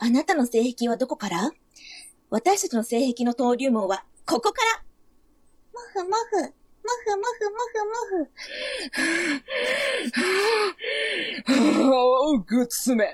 [0.00, 1.50] あなたの性癖はどこから？
[2.30, 4.84] 私たちの性癖の登竜門は、ここから
[5.72, 6.50] もふもふ、も
[7.04, 7.84] ふもふもふ
[11.48, 12.32] もふ。
[12.32, 13.12] おー、グッスメ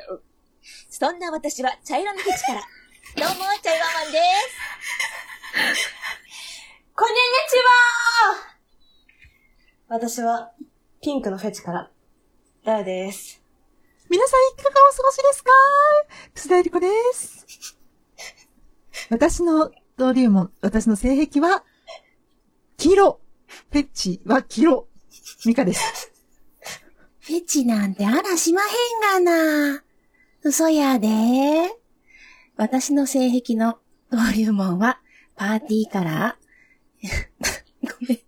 [0.90, 2.60] そんな私は茶色のフェチから。
[3.16, 5.78] どうも、茶色マンです。
[6.94, 7.16] こんに
[7.48, 7.56] ち
[9.88, 10.52] は私は、
[11.00, 11.90] ピンクのフェチから、
[12.64, 13.43] ダーです。
[14.08, 15.50] 皆さんいかがお過ごしですか？
[16.34, 17.76] 楠田ゆり子です。
[19.10, 21.64] 私の登竜門、私の性癖は、
[22.76, 23.20] 黄色。
[23.70, 24.88] フェッチは黄色。
[25.46, 26.12] ミカです。
[27.20, 29.32] フェチなんてあらしまへんが
[29.74, 29.84] な。
[30.42, 31.08] 嘘やで。
[32.56, 33.78] 私の性癖の
[34.12, 35.00] 登竜門は、
[35.34, 37.08] パーティーカラー。
[37.82, 38.18] ごめん。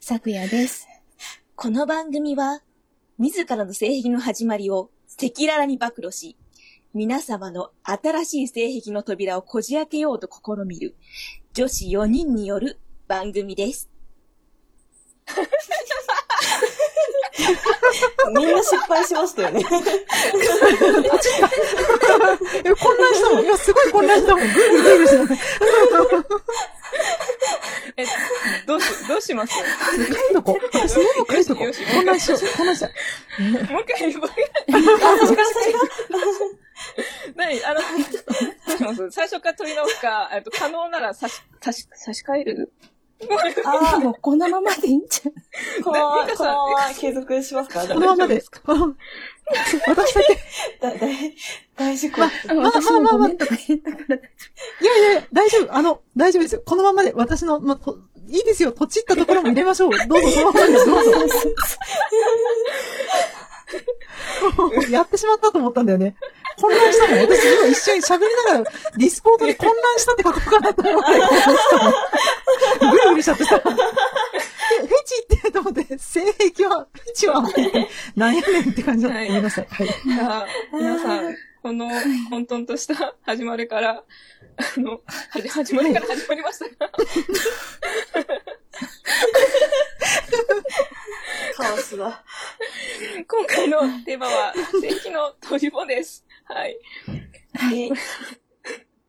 [0.00, 0.86] 昨夜です。
[1.54, 2.62] この番組は、
[3.18, 4.90] 自らの性癖の始まりを
[5.20, 6.36] 赤裸々に暴露し、
[6.94, 10.94] 皆様の新しい性癖の扉をこじ開けようと試みる、
[11.52, 13.90] 女子4人による番組です。
[18.34, 19.60] みんな失敗しましたよね。
[19.60, 19.64] え、
[22.74, 23.44] 混乱したもん。
[23.44, 24.46] いや、すごい混乱したもん。
[24.46, 25.44] グーグーしてた
[27.96, 28.06] え、
[28.66, 29.54] どうし、どうします？
[29.54, 29.60] 書
[30.30, 30.66] いとこう。
[30.76, 31.64] 私メモ書いとこ。
[31.94, 32.40] 混乱しよう。
[32.56, 32.86] 混乱した。
[33.72, 34.34] もう一回、もう一
[34.72, 34.82] 回。
[37.34, 42.72] 何あの、ちょっと、どうします最初から取り直すか、えっと、可能なら差し、差し、差し替える？
[43.64, 45.32] あもうこのままでいいんじゃん。
[45.32, 47.80] あ、このまま、このまま継続しますか？
[47.80, 48.40] このままで。
[48.64, 48.94] こ の
[49.88, 50.38] 私だけ。
[50.80, 50.98] だ、だ、
[51.76, 52.30] 大丈夫か。
[52.54, 54.14] 私もごめんとか言ったから。
[54.14, 54.20] い
[54.84, 55.74] やいやいや、大丈夫。
[55.74, 56.62] あの、大丈夫ですよ。
[56.64, 58.70] このままで、私の、ま、といいですよ。
[58.70, 59.90] とちったところも入れましょう。
[60.06, 60.94] どうぞ、そのままで、どうぞ。
[64.90, 66.14] やってしまったと思ったんだよね。
[66.60, 67.18] 混乱したもん。
[67.20, 71.10] 私今一瞬喋りながら、ディスコードで混乱したってことかなと思って。
[72.80, 73.62] ぐるぐるしちゃってさ。
[73.64, 77.42] えフェチってと思って、性癖は、フェチは、
[78.16, 79.18] なんやねんって感じだった。
[79.18, 79.66] はいごめんなさい。
[79.70, 79.88] はい。
[80.72, 81.88] 皆さん、この
[82.30, 83.90] 混沌とした始まりから、
[84.56, 86.92] あの、はじ始まりから始まりましたが、
[91.56, 92.24] カオスだ。
[93.26, 96.24] 今回のテーマは、正規の鳥ボです。
[96.48, 96.78] はい。
[97.54, 97.92] はい。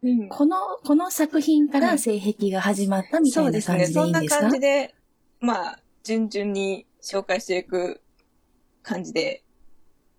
[0.01, 0.55] うんこの、
[0.85, 3.79] この作品から性癖が始まったみたそですね。
[3.79, 4.95] いうな感じでそんないいんですか感じで、
[5.41, 8.01] まあ、順々に紹介していく
[8.81, 9.43] 感じで、で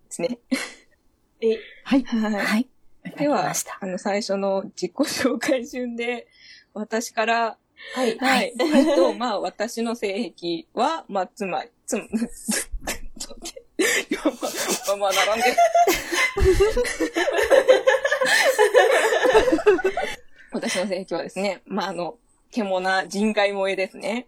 [0.09, 0.39] すね。
[1.41, 2.03] え、はい。
[2.03, 2.33] はい。
[2.33, 2.69] はい。
[3.17, 3.51] では。
[3.79, 6.27] あの、最初の自己紹介順で、
[6.73, 7.57] 私から、
[7.95, 8.17] はい。
[8.19, 8.53] はい。
[8.59, 11.97] えっと、まあ、私の性癖は、まあ、つまり、つ、
[13.81, 15.57] まあ、まあ、まあ、並んで。
[20.51, 22.17] 私の性癖はですね、まあ、あの、
[22.51, 24.27] 獣人外萌えですね。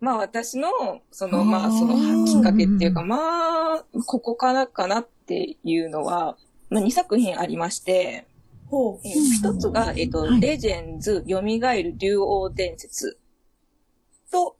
[0.00, 0.68] まあ、私の、
[1.10, 6.36] その、まあ、その、きっかけっていうか、まあ、ここからかなっていうのは、
[6.68, 8.26] まあ、2作品ありまして、
[8.66, 13.18] ほえー一つが、えっ、と、はいレジェンズ、蘇る竜王伝説
[14.30, 14.56] と、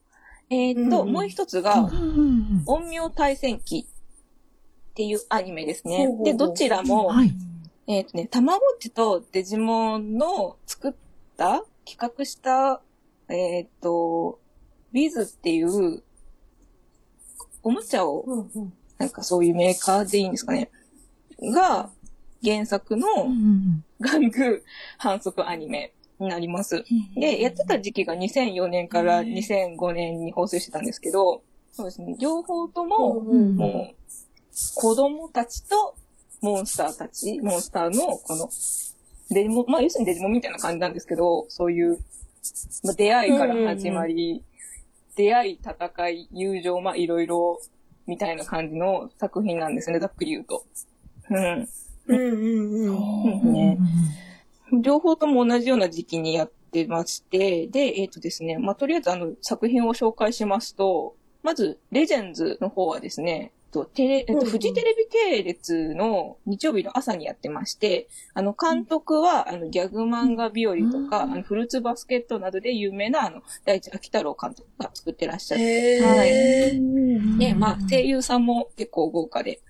[0.50, 7.32] えっ、と、うんもう一つが、うんうん陰陽対戦記っていうアニメですねで、どちらうんも、はい。
[7.86, 10.92] えっ、とね、たまごっちとデジモンの作っ
[11.36, 12.80] た、企画した、
[13.28, 14.38] えっ、と、
[14.92, 16.02] ビズっていう、
[17.62, 18.72] おもちゃを、うんうん。
[18.98, 20.70] なんかそういうメーカーでいいんですかね。
[21.42, 21.90] が、
[22.42, 24.62] 原作のうんうん玩具
[24.98, 26.84] 反則アニメになります。
[27.16, 31.42] で、やってた時期が2004年から2005年に放送してたんですけど、
[31.72, 33.94] そうですね、両方とも、うんもう、
[34.76, 35.96] 子供たちと
[36.40, 38.48] モンスターたち、モンスターの、この、
[39.30, 41.98] デジモン、まあ、要するにデジモンみたいな感じなんですけど、そういう、
[42.84, 44.44] まあ、出会いから始まり、
[45.16, 47.60] 出会い、戦い、友情、まあ、いろいろ、
[48.06, 50.64] みたいな感じの作品なんですね、ざっくり言うと。
[51.30, 51.68] うん。
[52.06, 53.40] うんうんうん。
[53.42, 53.78] うんね
[54.72, 76.78] 両方とも同じような時期にやってまして、で、えっ、とですね、まあ、とりあえずあの、作品を紹介しますと、まず、レジェンズの方はですね、とテレ、えっと、フジテレビ系列の日曜日の朝にやってまして、あの、監督は、あの、ギャグ漫画日和とか、あの、フルーツバスケットなどで有名な、あの、大地秋太郎監督が作ってらっしゃって、へー。
[76.78, 77.38] うん。
[77.38, 79.60] で、まあ、声優さんも結構豪華で、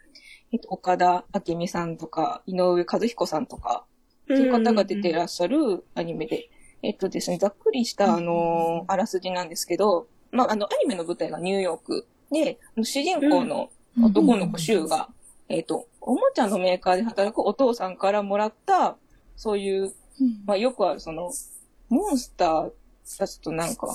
[0.52, 3.86] えっと、岡田明美さんとか、井上和彦さんとか、
[4.28, 6.50] そういう方が出てらっしゃるアニメで、
[6.82, 13.70] えっとですね、ざっくりした、あのーあらすじなんですけど、まあ、あの、アニメの舞台がニューヨークで、主人公の
[14.02, 15.08] 男の子、シュウが、
[15.48, 18.96] えっ、と、おもちゃのメーカーで働くお父さんからもらった、
[19.36, 19.92] そういう、
[20.44, 21.30] まあよくあるその、
[21.88, 22.70] モンスター
[23.18, 23.88] たちとなんか、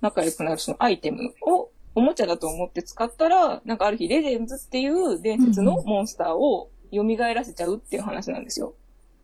[0.00, 7.04] 仲良くなるそのアイテムをおもちゃだと思って使ったら、なんかある日レジェンズっていう伝説のモンスターを蘇
[7.34, 8.74] らせちゃうっていう話なんですよ。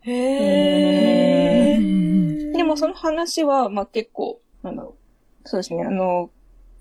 [0.06, 2.56] へー。
[2.56, 4.96] でもその話は、まあ結構、なんだろ
[5.44, 5.48] う。
[5.48, 6.30] そうですね、あの、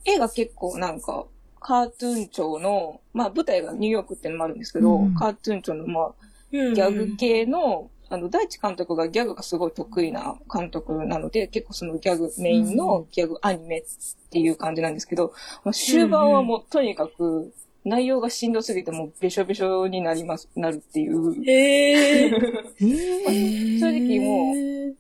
[0.06, 1.26] 絵が結構なんか、
[1.60, 6.14] カートゥーン調の、まあ舞台がニューヨークっていうのもあるんですけど、うんカートゥーン調のまあ
[6.52, 13.84] ギギャグ系の、あの、大地監督がギャグがすごい得意な監督なので、結構そのギャグ、メインのギャグアニメっ
[14.30, 15.34] ていう感じなんですけど、
[15.64, 17.52] まあ、終盤はもうとにかく
[17.86, 21.34] 内容がしんどすぎてもうべしょべしょになります、なるっていう。
[21.50, 22.80] へー。
[23.80, 24.96] 正直もう、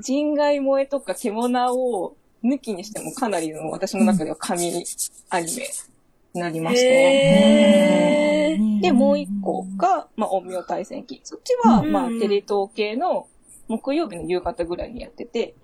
[0.00, 4.84] 人外萌えとか獣を抜きにしてもかなりの私の中では神
[5.28, 5.68] アニメ
[6.34, 8.52] になりましたね。
[8.52, 8.80] へー。
[8.80, 11.20] で、もう一個が、まあ、陰陽対戦記。
[11.24, 13.28] そっちは、うんまあ、テレ東系の
[13.68, 15.54] 木曜日の夕方ぐらいにやってて、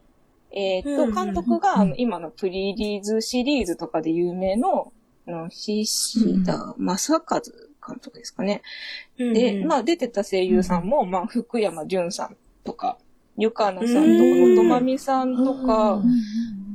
[0.52, 4.99] えーっと、うん監督が、あの、今のプリリーズシリーズとかで有名の、あ
[5.30, 8.62] の、菱田正和監督ですかね。
[9.16, 12.98] で、まあ、あ、出てた声優さんも、まあ、福山潤さんとか、
[13.36, 16.02] ゆかなさんとか、うんのとまみさんとかう、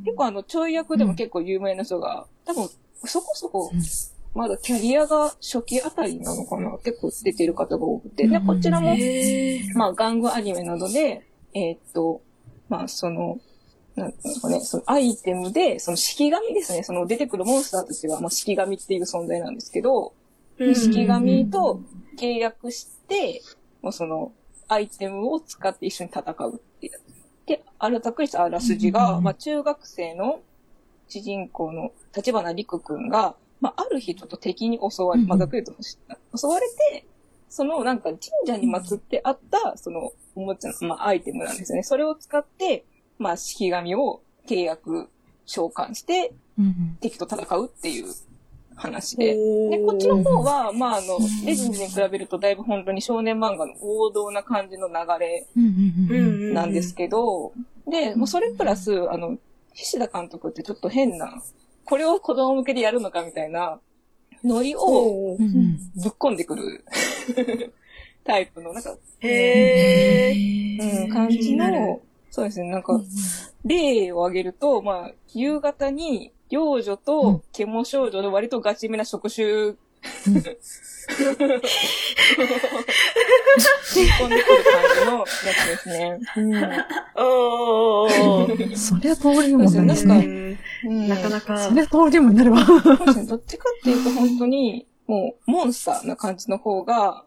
[0.04, 2.70] 結構あの、ちょい役でも結構有名な人が、多分、
[3.06, 3.72] そこそこ、
[4.34, 8.28] まだキャリアが初期あたりなのかな結構出てる方が多くて。
[8.28, 8.96] で、こちらも。
[9.76, 12.22] まあ、玩具アニメなどで、えーっと、
[12.68, 13.40] まあ、その、
[13.96, 20.14] なんていうのかね、そのアイテムで、その式紙ですね、その出てくるモンスターたちは、まあ、式紙っていう存在なんですけど、
[20.58, 21.82] うん式紙と
[22.18, 23.42] 契約して、
[23.82, 24.32] もうその、
[24.68, 26.94] アイテムを使って一緒に戦うっていう。
[27.46, 30.40] で、あらたくしたあらすじが、まあ、中学生の
[31.08, 37.06] 主人公の立花陸くんが、まあ、ある日ちょっと敵に襲われ、まあ、ざっくりと襲われて、
[37.50, 41.84] そのなんか神社に祀ってあった、そのおもちゃの、まあ、アイテムなんですよね。
[41.84, 42.86] それを使って、
[43.18, 45.10] まあ、式紙を契約
[45.46, 48.14] 召喚して、ん敵と戦うっていう
[48.76, 49.36] 話で。
[49.70, 57.54] で、こっちの方は、まあ、あの、レジェンズに比べるとだいぶ本当に少年漫画の王道な感じの流れうんなんですけど、
[57.88, 59.38] で、もうそれプラス、あの、
[59.74, 61.42] 菱田監督ってちょっと変な、
[61.86, 63.80] これを子供向けでやるのかみたいな、
[64.44, 65.44] ノリをぶ
[66.10, 66.86] っ込んでくる
[68.24, 71.04] タイプの、なんか、へー。
[71.04, 72.02] うん、感じの、
[72.36, 73.00] そうですね、なんか、
[73.64, 79.76] 例を挙げると、まあ、夕方に、幼女と獣少女の割とガチめな職種、吸い
[84.20, 86.20] 込んでくる感じのやつですね。
[86.36, 86.54] うん
[87.24, 88.76] おー。
[88.76, 90.60] そりゃ通りもんなんですね。
[90.84, 91.74] うんなかなかそ。
[91.74, 92.66] りゃ通りもんになるわ。
[92.66, 92.74] ど
[93.38, 97.24] っちかっていうと本当に、もう、モンスターな感じの方が、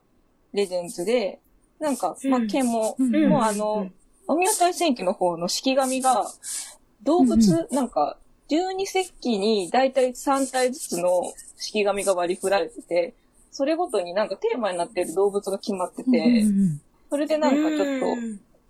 [0.52, 1.40] レジェンズで、
[1.80, 3.90] なんか、まあ、うん獣、うんもうあの、お
[4.36, 6.30] 宮大戦記の方の式紙が、
[7.02, 8.18] 動物、なんか、
[8.50, 13.14] 12節気にだいたい3体ずつの式紙が割り振られてて、
[13.50, 16.44] それごとになんかテーマになっている動物が決まってて、
[17.10, 18.06] それでなんかちょっと、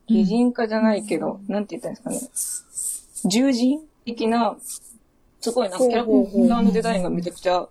[0.06, 3.30] 擬人化じゃないけど、なんて言ったらいいんですかね。
[3.30, 4.56] 獣人的な、
[5.40, 7.68] すごいなんかキャラクターのデザインがめちゃくちゃ、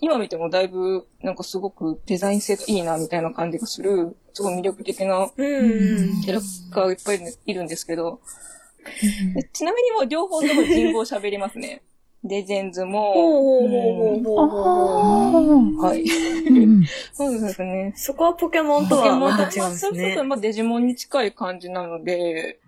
[0.00, 6.20] 今見てもだいぶ、なんかすごくデザイン性がいいなみたいな感じがする、すごい魅力的なうん。
[6.22, 8.20] キャラクターがいっぱいいるんですけど、
[9.34, 11.82] でちなみにもう両方とも人語を喋りますね。
[12.24, 15.86] レジェンズも、ほうほうほうほうほうほう。
[15.86, 16.02] はい。
[16.02, 17.92] うんそうですね。
[17.96, 20.24] そこはポケモンとはまた違うんですねそうそうそう。。
[20.24, 22.58] まあデジモンに近い感じなので、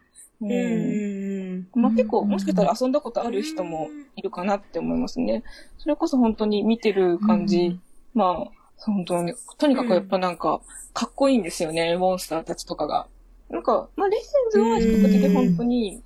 [0.40, 1.68] ううんん。
[1.74, 5.42] まあ結構、もしかしたら遊んだことある人もいるかなって思いますね。
[5.78, 7.80] それこそ本当に見てる感じ、うん
[8.14, 10.60] まあ、本当に、とにかくやっぱなんか、
[10.92, 13.06] かっこいいんですよね、モンスターたちとかが。
[13.50, 16.02] なんか、まあレジェンズは比較的本当に、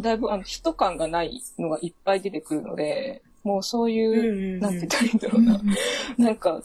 [0.00, 5.60] だいぶあの、人感がないのがいっぱい出てくるので、もうそういう、うんなんて言ったらいいんだろうな。
[6.18, 6.60] なんか、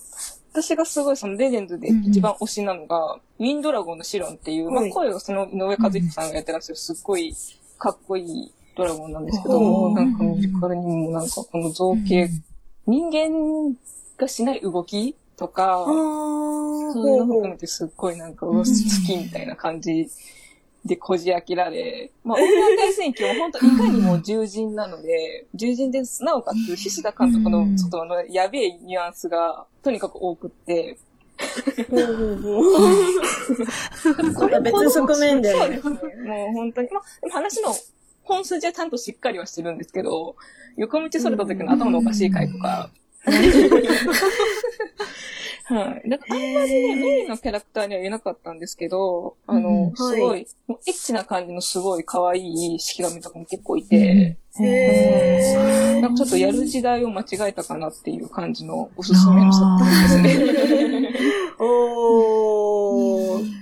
[0.53, 7.33] 私がすごいそのレジェンドで一番推しなのが、ウィンドラゴンのシロンっていう、まあはい声をその井上和彦さんがやってらっしゃるすっごい
[7.79, 12.29] かっこいいドラゴンなんですけども、なんかミュージカルにもなんかこの造形、
[12.85, 13.75] 人間
[14.17, 15.91] がしない動きとか、そ
[17.03, 18.63] ういうのも含めてすっごいなんか、うわ好
[19.05, 20.07] きみたいな感じ
[20.85, 26.23] でこじ開けられ、まあ、大宮大戦記も本当いかにも獣人なので、獣人です。
[26.23, 30.97] なおかつ、菱田監督のちょっとあの、やべえニュアンスがとにかく多くって、
[31.89, 31.95] こ
[34.47, 35.51] れ別側面で。
[35.51, 35.97] そうですね。
[36.25, 37.75] もう本当に、まあ、話の
[38.23, 40.37] 本筋はちゃんとしっかりはしてるんですけど、
[40.77, 42.89] 横道それた時の頭のおかしい回とか、
[45.65, 46.09] はい。
[46.09, 60.39] なんかあんまりね、メインのキャラクターには言えなかったんですけど、あの、うんすごい、もうエッチな感じのすごい可愛い式紙とかも結構いて、へなんかちょっとやる時代を間違えたかなっていう感じのおすすめの作品です
[61.01, 61.13] ね。
[61.59, 63.53] おー。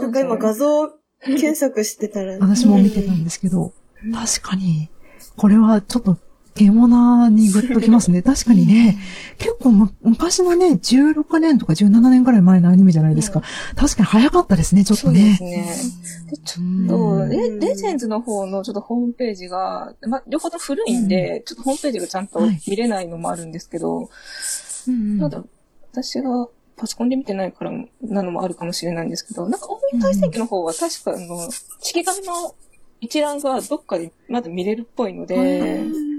[0.00, 0.88] なんか今画像
[1.24, 2.38] 検索してたら。
[2.38, 3.72] 私も見てたんですけど、
[4.12, 4.88] 確かに、
[5.36, 6.16] これはちょっと、
[6.54, 8.20] ゲモナーにグッときますね。
[8.22, 8.98] 確かにね、
[9.38, 13.42] 結構む昔のね、16年とか17年くらい前のアニメじゃないですか。
[13.74, 15.50] 確かに早かったですね、ちょっとそうですね。
[15.50, 15.66] ね。
[16.30, 17.30] で、ちうんょっと、うん。
[17.30, 22.60] レレジェンズの方のちょっとホームページが、ま、両方とも古いんで、ちょっとホームページがちゃんとはい。
[22.68, 24.10] 見れないのもあるんですけど、
[24.88, 25.44] うんただ、
[25.92, 27.70] 私がパソコンで見てないから
[28.02, 31.48] なのもあるかもしれないんですけど、なんか、大見大戦記の方は確かあの、
[31.80, 32.54] 式紙の
[33.00, 36.11] 一覧がどっかでまだ見れるっぽいので、今、へ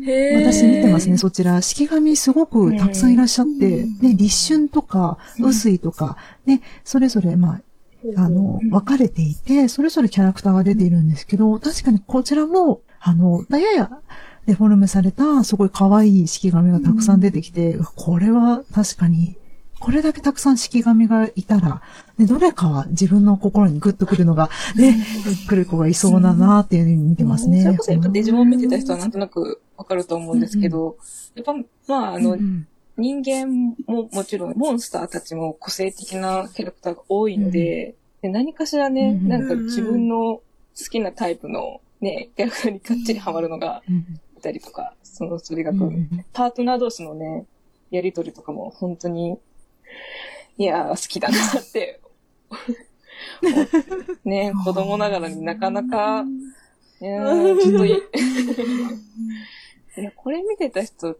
[0.00, 0.44] ー。
[0.44, 1.60] 私見てますね、そちら。
[1.62, 7.60] 式紙すごくたくさんいらっしゃって、ね、立春とか、雨水とか、ね、それぞれ、まあ、
[8.16, 13.90] あの、分かれていて、それぞれキャラクターが出ているんですけど、確かにこちらも、あの、やや
[14.46, 19.36] デフォルメされた、すごい可愛い式紙がたくさん出てきて、これは確かに、
[19.80, 21.82] これだけたくさん式紙がいたら、
[22.16, 24.96] ね、どれかは自分の心にグッとくるのが、ね、
[25.48, 27.62] 来る子がいそうだなっていうふうに見てますね。
[27.62, 30.96] それこそやっぱデジモン見てた人はなんとなくわかると思うんですけど、
[31.34, 31.54] やっぱ、
[31.86, 32.66] まあ、あの、うん
[33.00, 40.42] 人間ももちろん、モンスターたちも個性的なキャラクターが多いので、で何かしらね、うんなんか自分の好
[40.90, 45.72] きなタイプのね、キャラクターにがっちりハマるのがうんいたりとか、その、それが
[46.32, 47.44] パートナー同士のね、
[47.90, 49.38] やりとりとかも本当に、
[50.56, 52.00] いやー、好きだなって。
[54.24, 56.24] ね、子供ながらになかなか、
[57.00, 57.94] いやーちょっといい。
[60.00, 61.18] いや、これ見てた人、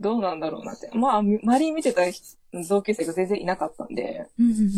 [0.00, 0.90] どうなんだろうなって。
[0.94, 2.36] まあ、周りに見てた人
[2.68, 4.70] 同級生が全然いなかったんで、うんうんうん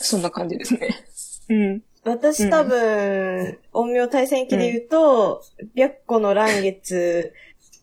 [0.00, 1.04] そんな感じですね。
[1.50, 1.82] うん。
[2.04, 5.42] 私多分、陰陽対戦記で言うと、
[5.74, 7.34] 白虎の乱月、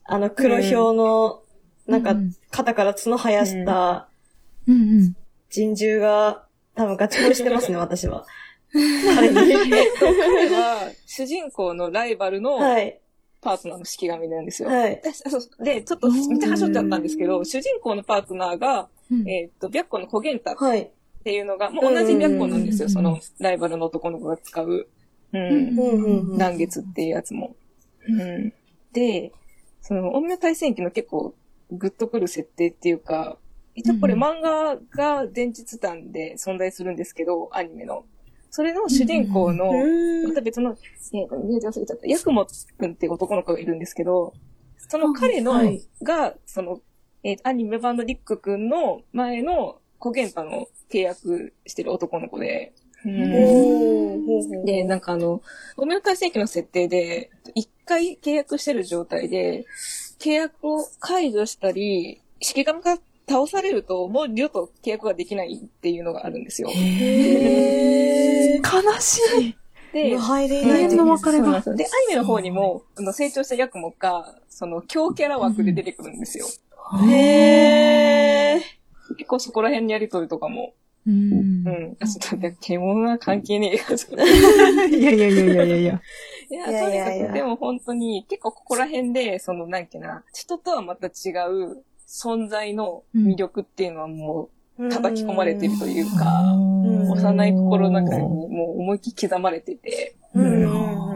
[0.05, 1.41] あの黒ひょうの、
[1.87, 4.07] なんかうん肩から角生やした
[4.67, 5.15] うんうん
[5.49, 8.25] 人獣が多分ガチ恋してますね、 私は。
[9.15, 9.35] 彼に。
[9.97, 12.99] 彼は、主人公のライバルのはい。
[13.41, 14.69] パートナーの式紙なんですよ。
[14.69, 15.01] はい。
[15.59, 20.91] でちょっとめっちゃはしょっちゃったんですけど、主人公のパートナーが、うんえーっと、白虎の小玄太っはい。
[21.23, 24.87] ていうのが、もう同じ白虎なんですよ、うんそのライバルの男の子が使う。
[25.33, 25.41] うん。
[25.41, 26.31] うんうんうん。
[26.33, 27.55] 南月っていうやつも。
[28.07, 28.53] うん。
[28.93, 29.31] で、
[29.81, 31.35] その、陰陽対戦記の結構
[31.71, 33.37] グッとくる設定っていうか、
[33.75, 38.05] 一応これうん漫画が前日談で存在するんですけど、アニメの。
[38.49, 40.77] それの主人公の、うんまた別の、
[41.13, 42.45] えー、名字忘れちゃった、ヤクモ
[42.77, 44.33] くんっていう男の子がいるんですけど、
[44.77, 45.81] その彼の、はい。
[46.01, 46.79] が、その、
[47.23, 52.73] えーアニメ版のリックくんの前の小玄太の契約してる男の子で、
[54.65, 55.41] で、なんかあの、
[55.75, 59.65] ゴミの対戦機の設定で、一回契約してる状態で、
[60.19, 66.69] 契約を解除したり、式紙が倒されると、もう二度と契約ができないっていうのがあるんですよ。
[66.71, 68.83] へー。
[68.83, 69.55] 悲しい。
[69.93, 71.45] で、無敗でい永ないと遠の別れが。
[71.45, 76.47] そうなんですよで、アニメの方にも、あの成長したヤクモが、その、強キャラ枠で出てくるんですよ。
[77.07, 79.15] へー。
[79.17, 80.73] 結構そこら辺にやりとりとかも、
[81.07, 81.97] うんうん。
[81.99, 84.09] あちょっとね、獣は関係ねえやつ。
[84.89, 86.01] いやいやいやいやいやいや。
[86.49, 101.11] いや、いやいやとにかいやく、でも本当に、結構ここら辺で、その、なんていうかな、人とはまた違う存在の魅力っていうのはもう、叩き込まれてるというか、ん幼い心の中にもう思いっきり刻まれてて、うんうん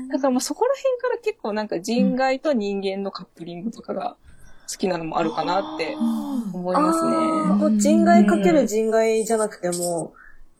[0.00, 0.08] うん。
[0.08, 4.16] だからまあそこら辺から結構なんか人外と人間のカップリングとかが
[4.70, 7.16] 好きなのもあるかなって思いますあね。
[7.16, 10.14] ー人外かける人外じゃなくても、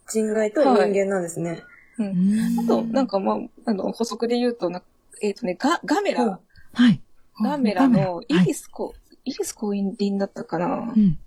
[0.08, 1.62] 人外と人間なんですね。
[1.98, 4.82] うんあと、なんかまあ、あの、補足で言うとな、
[5.22, 6.38] えっ、とね、ガ、ガメラ、うん
[6.72, 7.00] はい。
[7.42, 8.94] ガメラのイはいリスコ、
[9.24, 11.18] イリスコインリンだったかな、うん。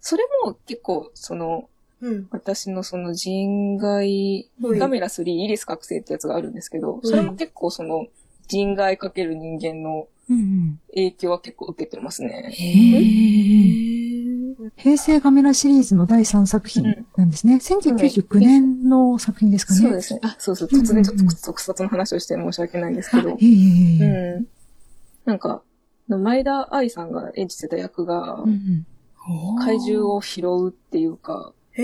[0.00, 1.68] それも結構、その、
[2.00, 2.28] うん。
[2.30, 8.06] 私のその人外、はいガメラ3イリス覚醒ってやつがあるんですけど、それも結構その
[8.46, 10.17] 人外かける人間のうん
[10.94, 12.54] 影響は結構受けてますね。
[14.58, 14.70] うん。
[14.76, 17.56] 平成ガメラシリーズの第3作品なんですね。
[17.56, 19.80] 1999年の作品ですかね。
[19.80, 20.20] そうですね。
[20.22, 20.68] あ、そうそう。
[20.68, 23.38] 突然ちょっと特撮の話をして申し訳ないんですけど。
[25.24, 25.62] なんか、
[26.08, 28.86] 前田愛さんが演じてた役がう、ん
[29.58, 31.82] 怪獣を拾うっていうか、へ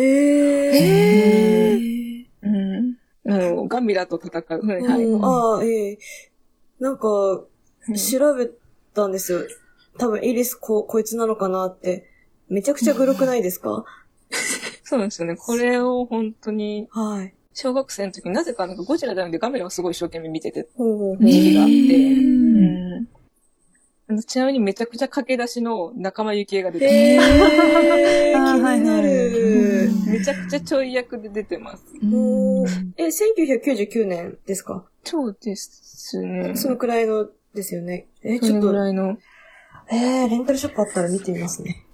[1.77, 2.27] ー。
[2.43, 2.97] うん。
[3.27, 4.67] あの、ガンビラと戦う。
[4.67, 4.83] はい
[5.23, 5.99] ああ、ええ
[6.81, 7.45] なんか、
[7.93, 8.51] 調べ
[8.95, 9.41] たんですよ。
[9.99, 12.09] 多分イリスこ、こいつなのかなって、
[12.49, 13.85] めちゃくちゃグロくないですか、
[14.85, 15.37] そうなんですよね。
[15.37, 17.35] これを本当に、はい。
[17.57, 20.69] 小学生の時になぜかなんかゴジラじゃなくてガメラをすごい一生懸命見てて。
[21.21, 23.07] 時期があって、うん
[24.27, 27.31] ちなみにめちゃくちゃ駆け出しの仲間由紀恵が出てへます。
[27.57, 29.91] 気になはいはいる。
[30.07, 31.85] めちゃくちゃちょい役で出てます。
[32.99, 34.85] え、1999年ですか？
[35.05, 36.53] そうですね。
[36.55, 38.09] そのくらいのですよね。
[38.23, 39.17] え、ちょっと、ぐらいの。
[39.91, 41.85] えー、レンタルショップあったら見てみますね。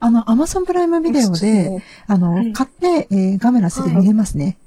[0.00, 4.58] あの、アマゾンプライムビデオで、あの、うん買って、えーガメラすぐ見れますね。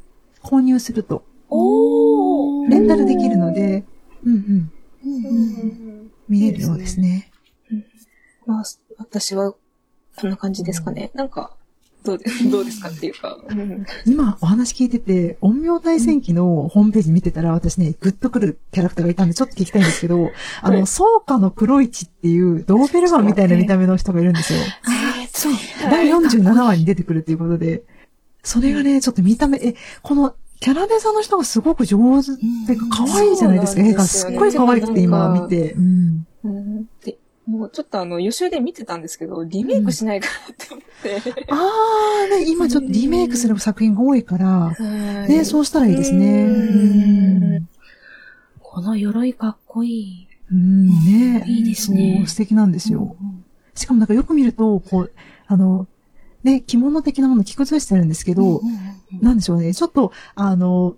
[0.43, 1.23] 購入すると。
[1.49, 3.85] おーレンタルできるので、
[4.23, 4.71] うんうん。
[5.05, 7.31] うん見れるようですね。
[8.45, 8.63] まあ、
[8.97, 9.53] 私は、
[10.15, 11.11] こんな感じですかね。
[11.13, 11.56] なんか、
[12.07, 13.37] どうで、 どうですかっていうか。
[13.49, 24.59] うん今お話聞いてて、陰陽大戦記のホームページ見てたら、私ね、グッとくるキャラクターがいたんで、ちょっと聞きたいんですけど、 あの、草加の黒市っていう、ドーベルマンみたいな見た目の人がいるんですよ。
[25.33, 25.53] そう。
[25.91, 27.83] 第47話に出てくるっていうことで、
[28.43, 32.35] それがね、ちょっと見た目、え、この、キャラデザの人がすごく上手っ
[32.65, 33.81] てか、可愛いじゃないですか。
[33.81, 35.73] 絵がすっごい可愛くて今見て。
[35.73, 36.25] うん。
[37.47, 41.45] もうちょっとあの、予習で見てたんですけど、リメイクしないかなって思って。
[41.49, 44.75] あー、ね、今ちょっとリメイクする作品が多いから、は
[45.27, 46.43] いね、そうしたらいいですね。
[46.43, 47.67] うん
[48.59, 50.27] この鎧かっこいい。
[50.51, 51.43] うん、ね。
[51.47, 53.15] いいですね素敵なんですよ。
[53.73, 55.11] しかもなんかよく見ると、こう、
[55.47, 55.87] あの、
[56.43, 58.61] ね、着物的なもの着崩してるんですけど、
[59.21, 60.95] なんでしょうね、ちょっと、あの、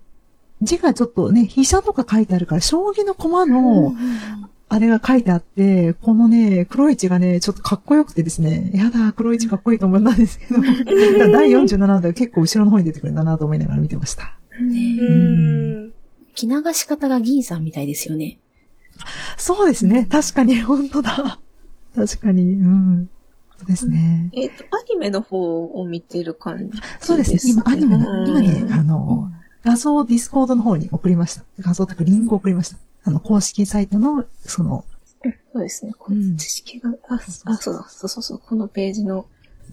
[0.62, 3.94] 字がちょっとね、飛車とか書いてあるから、将棋の駒の、
[4.72, 10.62] あれが書いてあって、このね、黒市がね、ちょっとかっこよくてですね、やだ、黒市かっこいいと思ったんですけど、
[11.34, 14.38] 第47話で結構後ろの方に出てくるんだなと思いながら見てました。
[14.60, 15.92] うん。
[16.36, 18.38] 着流し方が銀さんみたいですよね。
[19.38, 21.40] そうですね、確かに、本当だ。
[21.96, 23.10] 確かに、うん。
[23.58, 24.30] そうですね。
[24.34, 27.54] えっと、アニメの方を見てる感じそうですね。
[27.54, 29.32] 今、アニメの、今ね、あの、
[29.63, 31.43] 画像をディスコードの方に送りました。
[31.60, 32.78] 画像とかリンクを送りました。
[33.04, 34.86] あの、公式サイトの、その、
[35.54, 35.93] そうですね。
[35.98, 39.26] こうんの知識が、あ、あ、そうだ、そうそうそう、このページの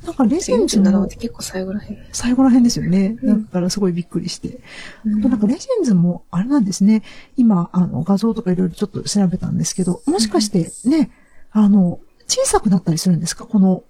[0.05, 1.99] なんかレジェンズ47話のって結構最後らへん。
[2.13, 3.17] 最後ら辺ですよね。
[3.23, 4.61] うんだからすごいびっくりして。
[5.07, 7.03] あとなんかレジェンズも、あれなんですね。
[7.37, 11.11] 今、あの、画像とかいろいろちょっと調べたんですけど、もしかしてね、
[11.51, 13.47] あの、小さくなったりするんですか？
[13.47, 13.85] この、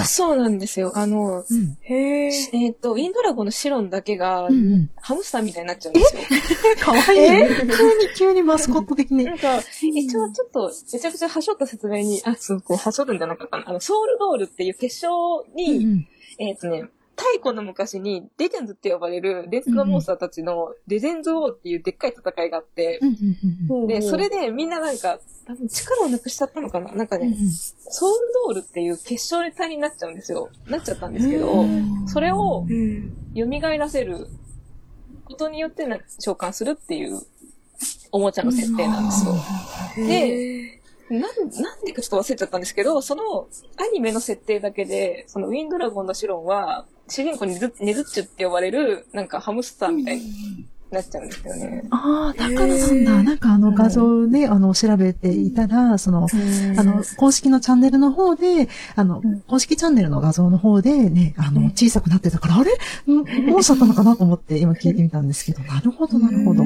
[0.00, 0.04] あ、。
[0.04, 0.92] そうなんですよ。
[0.94, 1.78] あの、うん。
[1.82, 2.30] へー。
[2.52, 4.90] えっ、と、ウィンドラゴンのシロンだけが、うんうん。
[4.96, 6.22] ハムスターみたいになっちゃうんですよ。
[6.80, 7.48] かわいいね。
[7.60, 9.34] 急に、急にマスコット的にな。
[9.34, 13.64] んか、一応ちょっと、めちゃくちゃはしょった説明に、あ、そう、こう、はしょるんじゃなかったな。
[13.68, 23.00] あの、ソウルドールっていう決勝に、うんえっ、とね、太古の昔に、レジェンズって呼ばれる、レッツゴーモンスターたちの、レジェンズ王っていうでっかい戦いがあって、
[23.88, 27.34] で、それでみんななんか、多分力をなくしちゃったのかななんかね、
[27.80, 30.50] ソウルドールっていう決勝体になっちゃうんですよ。
[30.68, 31.64] なっちゃったんですけど、
[32.06, 33.14] それをうん。
[33.34, 34.26] 蘇らせる
[35.24, 37.20] ことによってな召喚するっていう
[38.10, 39.34] おもちゃの設定なんですよ。
[40.06, 40.77] で、
[41.10, 51.84] なん、なんでかちょっと忘れちゃったんですけど、そのアニメの設定だけで、そのウィンドラゴンのシロンは、主人公にネズネズッチュって呼ばれる、なんかハムスターみたいになっちゃうんですよね。
[51.90, 53.22] ああ、だからなんだ。
[53.22, 56.26] なんかあの画像で、あの、調べていたら、その、
[56.76, 62.72] あの、公式のチャンネルの方で、あのうん、公式チャンネルの画像の方でね、あの、小さくなってたから、あれ？
[63.10, 66.62] んもうしちゃったのかなと思って今聞いてみたんですけど、なるほど、なるほど。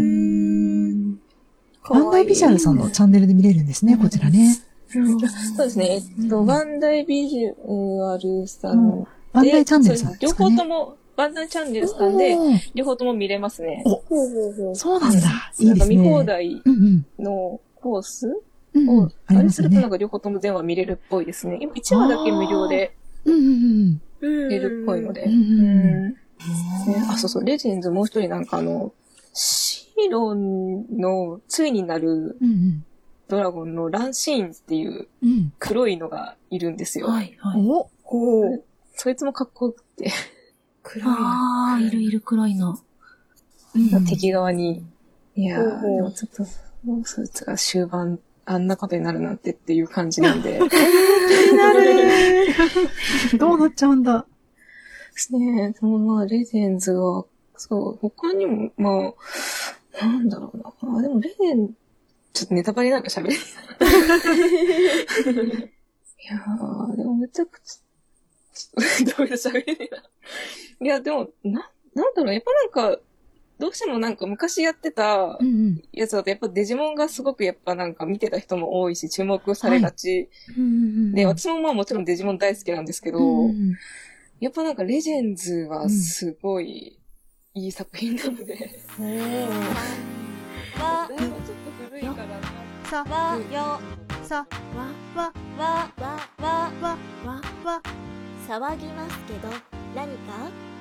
[1.89, 4.57] バンダイビジュアルさんのチャンネルで見れるんですね、こちらね。
[4.89, 6.03] そうですね。
[6.21, 10.57] えっと、バンダイビジュアルさんで、バンダイチャンネルさん両ですかね。
[10.57, 12.37] 方とも、バンダイチャンネルさんで、
[12.75, 13.83] 両方とも見れますね。
[14.75, 15.19] そうなんだ。
[15.59, 15.97] いないんかですね。
[15.97, 18.29] 見放題うんのコース？
[18.75, 19.13] を、ん。
[19.27, 21.59] あれまするとなんか両方とも全話見れるっぽいですね。
[21.61, 24.01] 今1話だけ無料でうんうんうん。
[24.21, 25.29] 見見れるっぽいので。
[27.09, 28.93] あ、そうそう、レジェンズもう一人なんかあの、
[29.97, 32.37] シロンのついになる。
[33.29, 35.53] ドラゴンのランシーンっていううん。
[35.59, 37.07] 黒いのがいるんですよ。
[37.07, 37.61] はい、はい。
[37.67, 38.63] おほう。
[38.95, 40.11] そいつもかっこよくて、
[40.83, 41.13] 黒いな。
[41.19, 42.79] ああ、いるいる黒いの。
[43.75, 44.85] うん敵側に。
[45.35, 46.43] いやー、ほうほうでもちょっと、
[46.85, 50.61] もうそいつが終盤、あんなことになるなんてっていう感じなんで。
[50.69, 52.49] 気になる。
[53.39, 54.27] どうなっちゃうんだ。
[55.15, 55.73] ですね。
[55.73, 57.25] でもまあ、レジェンズは、
[57.57, 59.15] そう、他にも、まあ、
[60.01, 60.73] なんだろうな。
[60.99, 61.75] あ、でもレーン、
[62.33, 63.35] ちょっとネタバレなんか喋れ。
[63.35, 63.37] い
[66.27, 69.99] やー、でもめちゃくちゃ、どうし、喋れりな。
[70.81, 73.01] いや、でも、な、なんだろう、やっぱなんか、
[73.59, 75.39] どうしてもなんか昔やってた
[75.93, 80.29] やつだと、やっぱデジモンがすごくやっぱなんか見てた人も多いし、注目されがち。
[81.15, 83.19] で、私もまあもちろんデジモン大好きなんですけど、
[84.41, 86.99] やっぱなんかレジェンズはすごい、
[87.55, 88.81] いい作品なので。
[88.99, 89.47] おー。
[90.83, 91.35] わ、ちょっと
[91.91, 92.41] 古いからな。
[92.85, 93.81] さ、わ、よ、
[94.23, 97.83] さ、わ、わ、わ、わ、わ、わ、わ、わ、
[98.49, 99.49] 騒ぎますけど、
[99.95, 100.72] 何か？